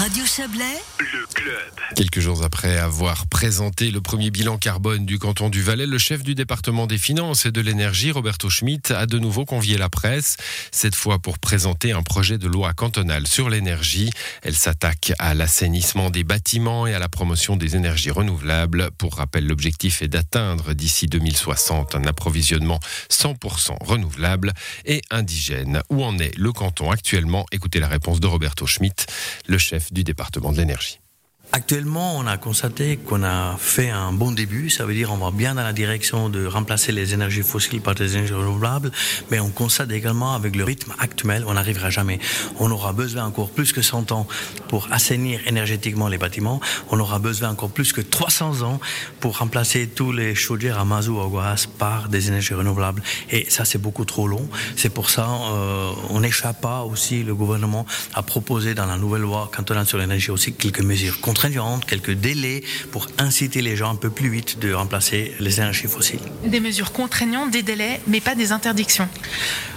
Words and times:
Radio 0.00 0.24
Chablais, 0.24 0.80
le 0.98 1.26
club. 1.34 1.60
Quelques 1.94 2.20
jours 2.20 2.42
après 2.42 2.78
avoir 2.78 3.26
présenté 3.26 3.90
le 3.90 4.00
premier 4.00 4.30
bilan 4.30 4.56
carbone 4.56 5.04
du 5.04 5.18
canton 5.18 5.50
du 5.50 5.60
Valais, 5.60 5.84
le 5.84 5.98
chef 5.98 6.22
du 6.22 6.34
département 6.34 6.86
des 6.86 6.96
finances 6.96 7.44
et 7.44 7.50
de 7.50 7.60
l'énergie, 7.60 8.10
Roberto 8.10 8.48
Schmitt, 8.48 8.92
a 8.92 9.04
de 9.04 9.18
nouveau 9.18 9.44
convié 9.44 9.76
la 9.76 9.90
presse, 9.90 10.38
cette 10.72 10.94
fois 10.94 11.18
pour 11.18 11.38
présenter 11.38 11.92
un 11.92 12.02
projet 12.02 12.38
de 12.38 12.46
loi 12.46 12.72
cantonale 12.72 13.26
sur 13.26 13.50
l'énergie. 13.50 14.08
Elle 14.42 14.54
s'attaque 14.54 15.12
à 15.18 15.34
l'assainissement 15.34 16.08
des 16.08 16.24
bâtiments 16.24 16.86
et 16.86 16.94
à 16.94 16.98
la 16.98 17.10
promotion 17.10 17.56
des 17.56 17.76
énergies 17.76 18.10
renouvelables. 18.10 18.90
Pour 18.96 19.16
rappel, 19.16 19.46
l'objectif 19.46 20.00
est 20.00 20.08
d'atteindre 20.08 20.72
d'ici 20.72 21.08
2060 21.08 21.94
un 21.94 22.04
approvisionnement 22.06 22.80
100% 23.10 23.76
renouvelable 23.84 24.54
et 24.86 25.02
indigène. 25.10 25.82
Où 25.90 26.02
en 26.04 26.18
est 26.18 26.34
le 26.38 26.52
canton 26.52 26.90
actuellement? 26.90 27.44
Écoutez 27.52 27.80
la 27.80 27.88
réponse 27.88 28.20
de 28.20 28.26
Roberto 28.26 28.66
Schmitt, 28.66 29.06
le 29.46 29.58
chef 29.58 29.89
du 29.90 30.04
département 30.04 30.52
de 30.52 30.58
l'énergie. 30.58 31.00
Actuellement, 31.52 32.16
on 32.16 32.28
a 32.28 32.36
constaté 32.36 32.96
qu'on 32.96 33.24
a 33.24 33.56
fait 33.58 33.90
un 33.90 34.12
bon 34.12 34.30
début. 34.30 34.70
Ça 34.70 34.84
veut 34.84 34.94
dire 34.94 35.10
on 35.10 35.16
va 35.16 35.32
bien 35.32 35.56
dans 35.56 35.64
la 35.64 35.72
direction 35.72 36.28
de 36.28 36.46
remplacer 36.46 36.92
les 36.92 37.12
énergies 37.12 37.42
fossiles 37.42 37.80
par 37.80 37.96
des 37.96 38.14
énergies 38.14 38.34
renouvelables. 38.34 38.92
Mais 39.32 39.40
on 39.40 39.50
constate 39.50 39.90
également 39.90 40.36
avec 40.36 40.54
le 40.54 40.62
rythme 40.62 40.92
actuel, 41.00 41.42
on 41.48 41.54
n'arrivera 41.54 41.90
jamais. 41.90 42.20
On 42.60 42.70
aura 42.70 42.92
besoin 42.92 43.24
encore 43.24 43.50
plus 43.50 43.72
que 43.72 43.82
100 43.82 44.12
ans 44.12 44.28
pour 44.68 44.86
assainir 44.92 45.40
énergétiquement 45.44 46.06
les 46.06 46.18
bâtiments. 46.18 46.60
On 46.88 47.00
aura 47.00 47.18
besoin 47.18 47.48
encore 47.48 47.70
plus 47.70 47.92
que 47.92 48.00
300 48.00 48.62
ans 48.62 48.78
pour 49.18 49.38
remplacer 49.38 49.88
tous 49.88 50.12
les 50.12 50.36
chaudières 50.36 50.78
à 50.78 50.84
mazout 50.84 51.16
ou 51.16 51.38
à 51.38 51.50
gaz 51.50 51.66
par 51.66 52.08
des 52.08 52.28
énergies 52.28 52.54
renouvelables. 52.54 53.02
Et 53.30 53.46
ça, 53.50 53.64
c'est 53.64 53.78
beaucoup 53.78 54.04
trop 54.04 54.28
long. 54.28 54.48
C'est 54.76 54.90
pour 54.90 55.10
ça 55.10 55.28
euh, 55.28 55.90
on 56.10 56.20
n'échappe 56.20 56.60
pas 56.60 56.82
aussi. 56.82 57.24
Le 57.24 57.34
gouvernement 57.34 57.86
a 58.14 58.22
proposé 58.22 58.74
dans 58.74 58.86
la 58.86 58.96
nouvelle 58.96 59.22
loi 59.22 59.50
cantonale 59.52 59.86
sur 59.86 59.98
l'énergie 59.98 60.30
aussi 60.30 60.52
quelques 60.52 60.82
mesures 60.82 61.20
contre 61.20 61.39
quelques 61.86 62.12
délais 62.12 62.62
pour 62.92 63.06
inciter 63.18 63.62
les 63.62 63.76
gens 63.76 63.90
un 63.90 63.96
peu 63.96 64.10
plus 64.10 64.28
vite 64.28 64.58
de 64.58 64.72
remplacer 64.72 65.34
les 65.40 65.60
énergies 65.60 65.86
fossiles. 65.86 66.20
Des 66.44 66.60
mesures 66.60 66.92
contraignantes, 66.92 67.50
des 67.50 67.62
délais, 67.62 68.00
mais 68.06 68.20
pas 68.20 68.34
des 68.34 68.52
interdictions. 68.52 69.08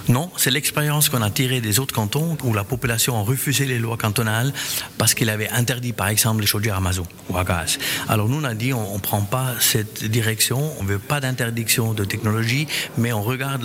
Non, 0.10 0.30
c'est 0.36 0.52
l'expérience 0.52 1.08
qu'on 1.08 1.22
a 1.22 1.30
tirée 1.30 1.62
des 1.62 1.80
autres 1.80 1.96
cantons 1.96 2.38
où 2.44 2.54
la 2.54 2.66
population 2.66 3.18
a 3.18 3.22
refusé 3.22 3.66
les 3.66 3.80
lois 3.80 3.96
cantonales 3.96 4.52
parce 4.98 5.14
qu'il 5.14 5.30
avait 5.30 5.50
interdit 5.50 5.94
par 5.94 6.10
exemple 6.10 6.42
les 6.42 6.48
chaudières 6.48 6.76
à 6.76 6.82
mazout 6.82 7.08
ou 7.30 7.38
à 7.38 7.46
gaz. 7.46 7.80
Alors 8.10 8.28
nous 8.28 8.42
on 8.42 8.44
a 8.44 8.54
dit 8.54 8.74
on 8.74 8.96
ne 8.96 9.00
prend 9.00 9.22
pas 9.22 9.54
cette 9.62 10.04
direction, 10.04 10.60
on 10.82 10.84
veut 10.84 11.00
pas 11.00 11.22
d'interdiction 11.22 11.94
de 11.94 12.04
technologie, 12.04 12.68
mais 12.98 13.14
on 13.14 13.22
regarde 13.22 13.64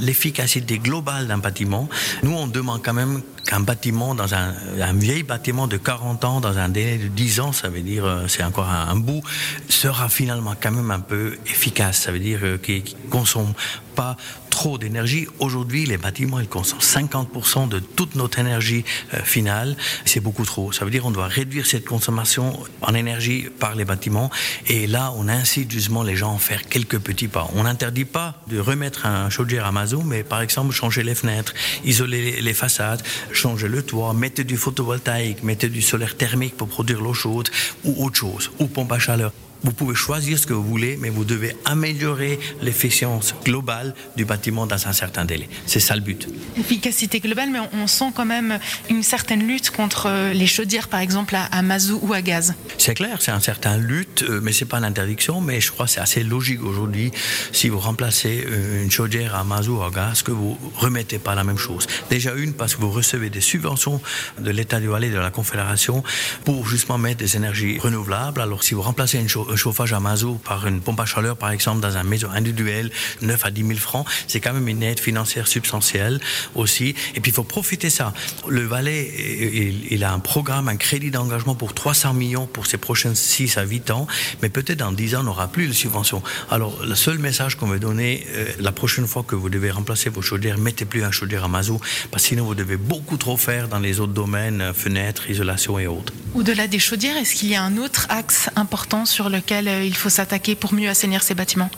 l'efficacité 0.00 0.78
globale 0.80 1.28
d'un 1.28 1.38
bâtiment. 1.38 1.88
Nous 2.24 2.32
on 2.32 2.48
demande 2.48 2.82
quand 2.82 2.94
même 2.94 3.22
qu'un 3.46 3.60
bâtiment 3.60 4.16
dans 4.16 4.34
un, 4.34 4.54
un, 4.80 4.92
vieil 4.92 5.22
bâtiment 5.22 5.68
de 5.68 5.76
40 5.76 6.24
ans 6.24 6.40
dans 6.40 6.58
un 6.58 6.68
délai 6.68 6.98
de 6.98 7.06
10 7.06 7.35
ça 7.52 7.68
veut 7.68 7.80
dire 7.80 8.04
euh, 8.04 8.28
c'est 8.28 8.42
encore 8.42 8.68
un, 8.68 8.88
un, 8.88 8.96
bout, 8.96 9.22
sera 9.68 10.08
finalement 10.08 10.54
quand 10.60 10.72
même 10.72 10.90
un 10.90 11.00
peu 11.00 11.36
efficace. 11.46 12.00
Ça 12.00 12.12
veut 12.12 12.18
dire 12.18 12.40
euh, 12.42 12.58
qu'il 12.58 12.82
consomme 13.10 13.52
pas 13.94 14.16
trop 14.56 14.78
d'énergie. 14.78 15.26
Aujourd'hui, 15.38 15.84
les 15.84 15.98
bâtiments, 15.98 16.40
ils 16.40 16.48
consomment 16.48 16.80
50% 16.80 17.68
de 17.68 17.78
toute 17.78 18.14
notre 18.14 18.38
énergie 18.38 18.86
euh, 19.12 19.18
finale. 19.22 19.76
C'est 20.06 20.20
beaucoup 20.20 20.46
trop. 20.46 20.72
Ça 20.72 20.86
veut 20.86 20.90
dire 20.90 21.02
qu'on 21.02 21.10
doit 21.10 21.26
réduire 21.26 21.66
cette 21.66 21.84
consommation 21.84 22.58
en 22.80 22.94
énergie 22.94 23.48
par 23.60 23.74
les 23.74 23.84
bâtiments. 23.84 24.30
Et 24.66 24.86
là, 24.86 25.12
on 25.18 25.28
incite 25.28 25.70
justement 25.70 26.02
les 26.02 26.16
gens 26.16 26.34
à 26.34 26.38
faire 26.38 26.66
quelques 26.70 26.98
petits 26.98 27.28
pas. 27.28 27.46
On 27.54 27.64
n'interdit 27.64 28.06
pas 28.06 28.42
de 28.48 28.58
remettre 28.58 29.04
un 29.04 29.28
chaudière 29.28 29.66
à 29.66 29.72
mazout, 29.72 30.02
mais 30.02 30.24
par 30.24 30.40
exemple, 30.40 30.72
changer 30.72 31.02
les 31.02 31.14
fenêtres, 31.14 31.52
isoler 31.84 32.40
les 32.40 32.54
façades, 32.54 33.02
changer 33.32 33.68
le 33.68 33.82
toit, 33.82 34.14
mettre 34.14 34.42
du 34.42 34.56
photovoltaïque, 34.56 35.42
mettre 35.42 35.66
du 35.66 35.82
solaire 35.82 36.16
thermique 36.16 36.56
pour 36.56 36.68
produire 36.68 37.02
l'eau 37.02 37.12
chaude 37.12 37.50
ou 37.84 38.02
autre 38.02 38.16
chose, 38.16 38.50
ou 38.58 38.68
pompe 38.68 38.92
à 38.92 38.98
chaleur. 38.98 39.32
Vous 39.62 39.72
pouvez 39.72 39.94
choisir 39.94 40.38
ce 40.38 40.46
que 40.46 40.52
vous 40.52 40.62
voulez, 40.62 40.96
mais 41.00 41.10
vous 41.10 41.24
devez 41.24 41.56
améliorer 41.64 42.38
l'efficience 42.62 43.34
globale 43.44 43.94
du 44.16 44.24
bâtiment 44.24 44.66
dans 44.66 44.86
un 44.86 44.92
certain 44.92 45.24
délai. 45.24 45.48
C'est 45.66 45.80
ça 45.80 45.94
le 45.94 46.02
but. 46.02 46.28
Efficacité 46.58 47.20
globale, 47.20 47.50
mais 47.50 47.60
on 47.72 47.86
sent 47.86 48.12
quand 48.14 48.24
même 48.24 48.58
une 48.90 49.02
certaine 49.02 49.46
lutte 49.46 49.70
contre 49.70 50.32
les 50.32 50.46
chaudières, 50.46 50.88
par 50.88 51.00
exemple, 51.00 51.36
à, 51.36 51.62
mazout 51.62 52.00
ou 52.02 52.12
à 52.12 52.22
gaz. 52.22 52.54
C'est 52.78 52.94
clair, 52.94 53.22
c'est 53.22 53.32
un 53.32 53.40
certain 53.40 53.76
lutte, 53.78 54.24
mais 54.42 54.52
c'est 54.52 54.64
pas 54.64 54.80
l'interdiction. 54.80 55.40
Mais 55.40 55.60
je 55.60 55.72
crois 55.72 55.86
que 55.86 55.92
c'est 55.92 56.00
assez 56.00 56.22
logique 56.22 56.62
aujourd'hui. 56.62 57.10
Si 57.52 57.68
vous 57.68 57.78
remplacez 57.78 58.46
une 58.82 58.90
chaudière 58.90 59.34
à 59.34 59.44
mazout 59.44 59.78
ou 59.78 59.82
à 59.82 59.90
gaz, 59.90 60.22
que 60.22 60.32
vous 60.32 60.58
remettez 60.76 61.18
pas 61.18 61.34
la 61.34 61.44
même 61.44 61.58
chose. 61.58 61.86
Déjà 62.10 62.34
une 62.34 62.52
parce 62.52 62.74
que 62.74 62.80
vous 62.80 62.90
recevez 62.90 63.30
des 63.30 63.40
subventions 63.40 64.00
de 64.38 64.50
l'État 64.50 64.80
du 64.80 64.88
Valais, 64.88 65.10
de 65.10 65.18
la 65.18 65.30
Confédération, 65.30 66.02
pour 66.44 66.66
justement 66.66 66.98
mettre 66.98 67.18
des 67.18 67.36
énergies 67.36 67.78
renouvelables. 67.78 68.40
Alors 68.40 68.62
si 68.62 68.74
vous 68.74 68.82
remplacez 68.82 69.18
une 69.18 69.28
chaudière 69.28 69.45
chauffage 69.54 69.92
à 69.92 70.00
mazout 70.00 70.40
par 70.44 70.66
une 70.66 70.80
pompe 70.80 71.00
à 71.00 71.06
chaleur, 71.06 71.36
par 71.36 71.50
exemple, 71.50 71.80
dans 71.80 71.96
un 71.96 72.02
maison 72.02 72.28
individuelle, 72.30 72.90
9 73.22 73.44
à 73.44 73.50
10 73.50 73.66
000 73.66 73.78
francs, 73.78 74.06
c'est 74.26 74.40
quand 74.40 74.52
même 74.52 74.68
une 74.68 74.82
aide 74.82 75.00
financière 75.00 75.46
substantielle 75.46 76.20
aussi. 76.54 76.94
Et 77.14 77.20
puis, 77.20 77.30
il 77.30 77.34
faut 77.34 77.44
profiter 77.44 77.88
de 77.88 77.92
ça. 77.92 78.12
Le 78.48 78.62
Valais, 78.62 79.84
il, 79.90 80.04
a 80.04 80.12
un 80.12 80.18
programme, 80.18 80.68
un 80.68 80.76
crédit 80.76 81.10
d'engagement 81.10 81.54
pour 81.54 81.74
300 81.74 82.14
millions 82.14 82.46
pour 82.46 82.66
ces 82.66 82.78
prochains 82.78 83.14
6 83.14 83.58
à 83.58 83.64
8 83.64 83.90
ans, 83.90 84.06
mais 84.42 84.48
peut-être 84.48 84.78
dans 84.78 84.92
10 84.92 85.16
ans, 85.16 85.20
on 85.20 85.24
n'aura 85.24 85.48
plus 85.48 85.68
de 85.68 85.72
subventions. 85.72 86.22
Alors, 86.50 86.84
le 86.84 86.94
seul 86.94 87.18
message 87.18 87.56
qu'on 87.56 87.66
veut 87.66 87.78
donner, 87.78 88.26
euh, 88.34 88.48
la 88.58 88.72
prochaine 88.72 89.06
fois 89.06 89.22
que 89.22 89.34
vous 89.34 89.50
devez 89.50 89.70
remplacer 89.70 90.10
vos 90.10 90.22
chaudières, 90.22 90.58
mettez 90.58 90.84
plus 90.84 91.04
un 91.04 91.10
chaudière 91.10 91.44
à 91.44 91.48
mazout, 91.48 91.80
parce 92.10 92.22
que 92.24 92.28
sinon, 92.30 92.44
vous 92.44 92.54
devez 92.54 92.76
beaucoup 92.76 93.16
trop 93.16 93.36
faire 93.36 93.68
dans 93.68 93.78
les 93.78 94.00
autres 94.00 94.12
domaines, 94.12 94.60
euh, 94.60 94.72
fenêtres, 94.72 95.30
isolation 95.30 95.78
et 95.78 95.86
autres. 95.86 96.12
Au-delà 96.34 96.66
des 96.66 96.78
chaudières, 96.78 97.16
est-ce 97.16 97.34
qu'il 97.34 97.50
y 97.50 97.54
a 97.54 97.62
un 97.62 97.76
autre 97.76 98.06
axe 98.08 98.50
important 98.56 99.06
sur 99.06 99.28
lequel 99.36 99.68
il 99.84 99.94
faut 99.94 100.08
s'attaquer 100.08 100.54
pour 100.54 100.72
mieux 100.74 100.88
assainir 100.88 101.22
ces 101.22 101.34
bâtiments 101.34 101.70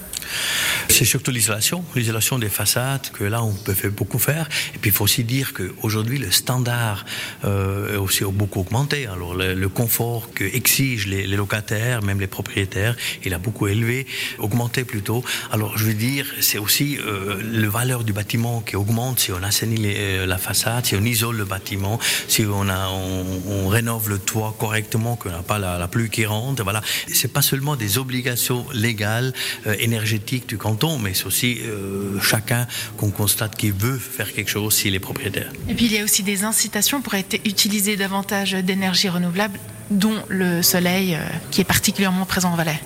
c'est 0.88 1.04
surtout 1.04 1.30
l'isolation, 1.30 1.84
l'isolation 1.94 2.38
des 2.38 2.48
façades, 2.48 3.08
que 3.12 3.24
là 3.24 3.42
on 3.42 3.52
peut 3.52 3.74
faire 3.74 3.90
beaucoup 3.90 4.18
faire. 4.18 4.48
Et 4.74 4.78
puis 4.78 4.90
il 4.90 4.94
faut 4.94 5.04
aussi 5.04 5.24
dire 5.24 5.52
qu'aujourd'hui 5.52 6.18
le 6.18 6.30
standard 6.30 7.04
euh, 7.44 7.98
aussi 7.98 8.24
beaucoup 8.24 8.60
augmenté. 8.60 9.06
Alors 9.06 9.34
le, 9.34 9.54
le 9.54 9.68
confort 9.68 10.30
que 10.34 10.44
exigent 10.44 11.06
les, 11.08 11.26
les, 11.26 11.36
locataires, 11.36 12.02
même 12.02 12.20
les 12.20 12.26
propriétaires, 12.26 12.96
il 13.24 13.34
a 13.34 13.38
beaucoup 13.38 13.66
élevé, 13.68 14.06
augmenté 14.38 14.84
plutôt. 14.84 15.22
Alors 15.52 15.76
je 15.78 15.84
veux 15.84 15.94
dire, 15.94 16.26
c'est 16.40 16.58
aussi 16.58 16.98
euh, 16.98 17.40
la 17.52 17.68
valeur 17.68 18.04
du 18.04 18.12
bâtiment 18.12 18.60
qui 18.60 18.76
augmente 18.76 19.20
si 19.20 19.32
on 19.32 19.42
assainit 19.42 19.76
les, 19.76 19.96
euh, 19.98 20.26
la 20.26 20.38
façade, 20.38 20.86
si 20.86 20.96
on 20.96 21.04
isole 21.04 21.36
le 21.36 21.44
bâtiment, 21.44 21.98
si 22.28 22.44
on, 22.44 22.68
a, 22.68 22.88
on, 22.88 23.24
on 23.46 23.68
rénove 23.68 24.08
le 24.08 24.18
toit 24.18 24.54
correctement, 24.58 25.16
qu'on 25.16 25.30
n'a 25.30 25.42
pas 25.42 25.58
la, 25.58 25.78
la 25.78 25.88
pluie 25.88 26.10
qui 26.10 26.26
rentre. 26.26 26.62
Voilà, 26.62 26.82
c'est 27.12 27.32
pas 27.32 27.42
seulement 27.42 27.76
des 27.76 27.98
obligations 27.98 28.66
légales, 28.72 29.32
euh, 29.66 29.74
énergétiques 29.78 30.48
du 30.48 30.58
canton, 30.58 30.77
mais 31.00 31.14
c'est 31.14 31.26
aussi 31.26 31.58
euh, 31.60 32.20
chacun 32.20 32.66
qu'on 32.96 33.10
constate 33.10 33.56
qui 33.56 33.70
veut 33.70 33.98
faire 33.98 34.32
quelque 34.32 34.50
chose 34.50 34.74
s'il 34.74 34.94
est 34.94 35.00
propriétaire. 35.00 35.52
Et 35.68 35.74
puis 35.74 35.86
il 35.86 35.92
y 35.92 35.98
a 35.98 36.04
aussi 36.04 36.22
des 36.22 36.44
incitations 36.44 37.00
pour 37.02 37.14
utiliser 37.14 37.96
davantage 37.96 38.52
d'énergie 38.52 39.08
renouvelable 39.08 39.58
dont 39.90 40.22
le 40.28 40.62
soleil 40.62 41.14
euh, 41.14 41.18
qui 41.50 41.60
est 41.60 41.64
particulièrement 41.64 42.26
présent 42.26 42.52
en 42.52 42.56
Valais. 42.56 42.80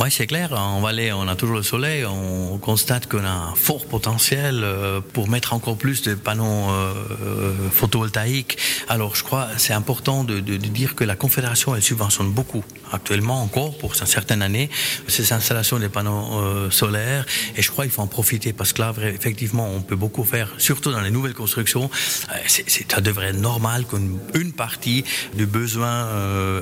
Oui, 0.00 0.10
c'est 0.10 0.26
clair. 0.26 0.52
En 0.52 0.80
Valais, 0.80 1.12
on 1.12 1.28
a 1.28 1.36
toujours 1.36 1.56
le 1.56 1.62
soleil. 1.62 2.04
On 2.04 2.58
constate 2.58 3.06
qu'on 3.06 3.24
a 3.24 3.30
un 3.30 3.54
fort 3.54 3.86
potentiel 3.86 4.60
euh, 4.62 5.00
pour 5.00 5.28
mettre 5.28 5.54
encore 5.54 5.76
plus 5.76 6.02
de 6.02 6.14
panneaux 6.14 6.70
euh, 6.70 7.54
photovoltaïques. 7.70 8.58
Alors, 8.88 9.16
je 9.16 9.24
crois 9.24 9.48
c'est 9.56 9.72
important 9.72 10.24
de, 10.24 10.40
dire 10.40 10.94
que 10.94 11.04
la 11.04 11.16
Confédération, 11.16 11.74
elle 11.74 11.82
subventionne 11.82 12.30
beaucoup, 12.30 12.64
actuellement 12.92 13.42
encore, 13.42 13.76
pour 13.78 13.94
certaines 13.94 14.42
années, 14.42 14.70
ces 15.08 15.32
installations 15.32 15.78
des 15.78 15.88
panneaux 15.88 16.70
solaires. 16.70 17.26
Et 17.56 17.62
je 17.62 17.70
crois 17.70 17.84
qu'il 17.84 17.92
faut 17.92 18.02
en 18.02 18.06
profiter 18.06 18.52
parce 18.52 18.72
que 18.72 18.82
là, 18.82 18.92
effectivement, 19.02 19.68
on 19.74 19.80
peut 19.80 19.96
beaucoup 19.96 20.24
faire, 20.24 20.48
surtout 20.58 20.92
dans 20.92 21.00
les 21.00 21.10
nouvelles 21.10 21.34
constructions. 21.34 21.90
Ça 22.46 23.00
devrait 23.00 23.28
être 23.28 23.40
normal 23.40 23.84
qu'une 23.86 24.52
partie 24.52 25.04
du 25.34 25.46
besoin 25.46 26.08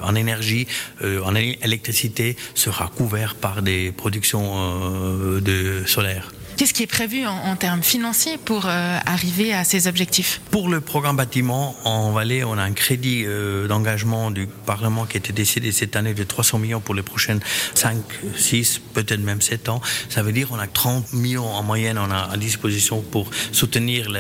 en 0.03 0.15
énergie, 0.15 0.67
euh, 1.03 1.23
en 1.23 1.35
électricité, 1.35 2.37
sera 2.55 2.89
couvert 2.89 3.35
par 3.35 3.63
des 3.63 3.93
productions 3.93 4.53
euh, 4.55 5.41
de 5.41 5.87
solaire. 5.87 6.33
Qu'est-ce 6.61 6.75
qui 6.75 6.83
est 6.83 6.87
prévu 6.87 7.27
en, 7.27 7.57
termes 7.57 7.83
financiers 7.83 8.37
pour 8.37 8.67
euh, 8.67 8.99
arriver 9.07 9.55
à 9.55 9.65
ces 9.65 9.87
objectifs? 9.87 10.43
Pour 10.51 10.69
le 10.69 10.83
programme 10.83 11.17
bâtiment 11.17 11.75
en 11.85 12.13
Valais, 12.13 12.45
on 12.45 12.59
a 12.59 12.63
un 12.63 12.73
crédit 12.73 13.25
euh, 13.25 13.67
d'engagement 13.67 14.31
du 14.31 14.47
Parlement 14.47 15.07
qui 15.07 15.17
a 15.17 15.21
été 15.21 15.33
décidé 15.33 15.73
cette 15.73 15.97
année 15.97 16.13
de 16.13 16.23
300 16.23 16.59
millions 16.59 16.81
pour 16.81 16.95
les 16.95 17.01
prochaines 17.01 17.41
5, 17.73 17.97
6, 18.37 18.83
peut-être 18.93 19.23
même 19.23 19.41
7 19.41 19.71
ans. 19.71 19.81
Ça 20.11 20.23
veut 20.23 20.33
dire 20.33 20.49
qu'on 20.49 20.59
a 20.59 20.67
30 20.67 21.15
millions 21.15 21.49
en 21.49 21.63
moyenne 21.63 21.97
à 21.97 22.37
disposition 22.37 23.01
pour 23.01 23.31
soutenir 23.53 24.11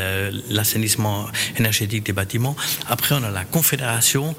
l'assainissement 0.48 1.26
énergétique 1.58 2.06
des 2.06 2.14
bâtiments. 2.14 2.56
Après, 2.88 3.14
on 3.16 3.22
a 3.22 3.30
la 3.30 3.44
Confédération 3.44 4.34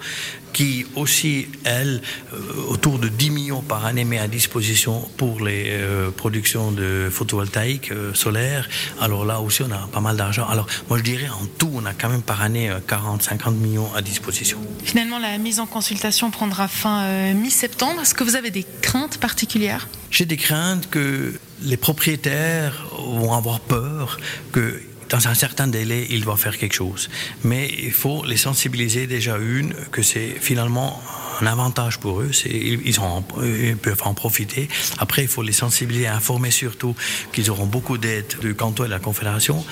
qui 0.54 0.86
aussi, 0.98 1.48
elle, 1.64 2.02
euh, 2.34 2.38
autour 2.68 3.00
de 3.00 3.08
10 3.08 3.30
millions 3.30 3.62
par 3.62 3.86
année 3.86 4.04
met 4.04 4.18
à 4.18 4.28
disposition 4.28 5.08
pour 5.16 5.46
les 5.46 5.80
productions 6.18 6.72
de 6.72 7.10
photovoltaïque 7.10 7.91
euh, 7.92 8.14
solaire. 8.14 8.68
Alors 9.00 9.26
là 9.26 9.40
aussi, 9.40 9.64
on 9.64 9.72
a 9.72 9.88
pas 9.92 10.00
mal 10.00 10.18
d'argent. 10.18 10.48
Alors 10.48 10.68
moi, 10.90 10.98
je 10.98 11.04
dirais 11.04 11.30
en 11.30 11.46
tout, 11.58 11.70
on 11.74 11.86
a 11.86 11.94
quand 11.94 12.10
même 12.10 12.22
par 12.22 12.42
année 12.42 12.72
40, 12.88 13.22
50 13.22 13.56
millions 13.56 13.94
à 13.96 14.02
disposition. 14.02 14.58
Finalement, 14.84 15.20
la 15.20 15.38
mise 15.38 15.60
en 15.60 15.66
consultation 15.66 16.32
prendra 16.32 16.68
fin 16.68 17.34
mi-septembre. 17.34 18.02
Est-ce 18.02 18.14
que 18.14 18.24
vous 18.24 18.36
avez 18.36 18.52
des 18.52 18.66
craintes 18.82 19.18
particulières? 19.18 19.88
J'ai 20.10 20.26
des 20.26 20.38
craintes 20.38 20.90
que 20.90 21.34
les 21.62 21.78
propriétaires 21.78 22.86
vont 22.98 23.34
avoir 23.34 23.60
peur 23.60 24.20
que 24.52 24.82
dans 25.12 25.28
un 25.28 25.34
certain 25.34 25.68
délai, 25.68 26.08
ils 26.10 26.24
doivent 26.24 26.40
faire 26.40 26.58
quelque 26.58 26.74
chose. 26.74 27.10
Mais 27.44 27.70
il 27.84 27.92
faut 27.92 28.24
les 28.26 28.38
sensibiliser 28.38 29.08
déjà 29.08 29.38
une, 29.38 29.74
que 29.92 30.02
c'est 30.02 30.36
finalement 30.40 31.02
un 31.42 31.48
avantage 31.48 32.00
pour 32.00 32.22
eux, 32.22 32.32
ils, 32.46 33.00
ont, 33.00 33.24
ils, 33.44 33.78
peuvent 33.78 34.02
en 34.06 34.14
profiter. 34.14 34.68
Après, 34.98 35.24
il 35.24 35.28
faut 35.28 35.42
les 35.42 35.52
sensibiliser, 35.52 36.08
informer 36.08 36.52
surtout 36.52 36.96
qu'ils 37.34 37.50
auront 37.50 37.66
beaucoup 37.66 37.98
d'aide 37.98 38.36
du 38.42 38.56
canton 38.56 38.84
et 38.84 38.88
de 38.88 38.92
la 38.92 39.00
Confédération, 39.00 39.64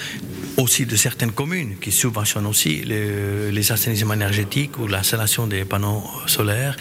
aussi 0.57 0.85
de 0.85 0.95
certaines 0.95 1.31
communes 1.31 1.77
qui 1.79 1.91
subventionnent 1.91 2.47
aussi 2.47 2.83
les, 2.83 3.51
les 3.51 3.71
assainissements 3.71 4.13
énergétiques 4.13 4.77
ou 4.79 4.87
l'installation 4.87 5.47
des 5.47 5.65
panneaux 5.65 6.03
solaires. 6.27 6.75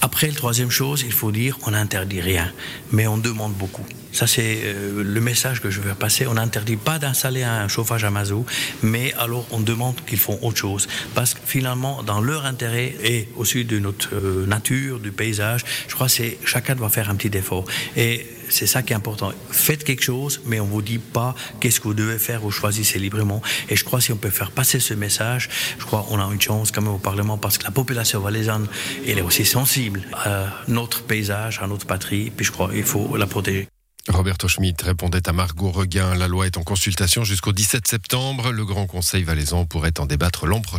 Après, 0.00 0.28
la 0.28 0.34
troisième 0.34 0.70
chose, 0.70 1.02
il 1.06 1.12
faut 1.12 1.32
dire, 1.32 1.58
on 1.66 1.70
n'interdit 1.70 2.20
rien, 2.20 2.52
mais 2.92 3.06
on 3.06 3.18
demande 3.18 3.54
beaucoup. 3.54 3.86
Ça, 4.16 4.26
c'est 4.26 4.60
euh, 4.64 5.02
le 5.04 5.20
message 5.20 5.60
que 5.60 5.68
je 5.68 5.82
veux 5.82 5.92
passer. 5.94 6.26
On 6.26 6.32
n'interdit 6.32 6.78
pas 6.78 6.98
d'installer 6.98 7.42
un 7.42 7.68
chauffage 7.68 8.02
à 8.02 8.10
mazout, 8.10 8.46
mais 8.82 9.12
alors 9.18 9.46
on 9.50 9.60
demande 9.60 9.96
qu'ils 10.06 10.18
font 10.18 10.38
autre 10.40 10.56
chose. 10.56 10.88
Parce 11.14 11.34
que 11.34 11.40
finalement, 11.44 12.02
dans 12.02 12.22
leur 12.22 12.46
intérêt 12.46 12.94
et 13.04 13.28
aussi 13.36 13.66
de 13.66 13.78
notre 13.78 14.14
euh, 14.14 14.46
nature, 14.46 15.00
du 15.00 15.12
paysage, 15.12 15.66
je 15.86 15.94
crois 15.94 16.06
que 16.06 16.22
chacun 16.46 16.74
doit 16.74 16.88
faire 16.88 17.10
un 17.10 17.14
petit 17.14 17.36
effort. 17.36 17.66
Et 17.94 18.26
c'est 18.48 18.66
ça 18.66 18.82
qui 18.82 18.94
est 18.94 18.96
important. 18.96 19.32
Faites 19.50 19.84
quelque 19.84 20.02
chose, 20.02 20.40
mais 20.46 20.60
on 20.60 20.64
vous 20.64 20.80
dit 20.80 20.96
pas 20.96 21.34
qu'est-ce 21.60 21.78
que 21.78 21.88
vous 21.88 21.92
devez 21.92 22.18
faire, 22.18 22.40
vous 22.40 22.50
choisissez 22.50 22.98
librement. 22.98 23.42
Et 23.68 23.76
je 23.76 23.84
crois 23.84 23.98
que 23.98 24.06
si 24.06 24.12
on 24.12 24.16
peut 24.16 24.30
faire 24.30 24.50
passer 24.50 24.80
ce 24.80 24.94
message, 24.94 25.50
je 25.78 25.84
crois 25.84 26.06
qu'on 26.08 26.18
a 26.18 26.32
une 26.32 26.40
chance 26.40 26.72
quand 26.72 26.80
même 26.80 26.94
au 26.94 26.98
Parlement 26.98 27.36
parce 27.36 27.58
que 27.58 27.64
la 27.64 27.70
population 27.70 28.20
valaisanne, 28.20 28.66
elle 29.06 29.18
est 29.18 29.20
aussi 29.20 29.44
sensible 29.44 30.04
à 30.14 30.46
notre 30.68 31.02
paysage, 31.02 31.60
à 31.62 31.66
notre 31.66 31.84
patrie, 31.84 32.32
puis 32.34 32.46
je 32.46 32.52
crois 32.52 32.70
qu'il 32.70 32.82
faut 32.82 33.14
la 33.18 33.26
protéger. 33.26 33.68
Roberto 34.08 34.46
Schmidt 34.46 34.84
répondait 34.84 35.28
à 35.28 35.32
Margot 35.32 35.70
Reguin. 35.70 36.14
La 36.14 36.28
loi 36.28 36.46
est 36.46 36.56
en 36.56 36.62
consultation 36.62 37.24
jusqu'au 37.24 37.52
17 37.52 37.88
septembre. 37.88 38.52
Le 38.52 38.64
Grand 38.64 38.86
Conseil 38.86 39.24
valaisan 39.24 39.64
pourrait 39.66 39.98
en 39.98 40.06
débattre 40.06 40.46
l'an 40.46 40.60
prochain. 40.60 40.76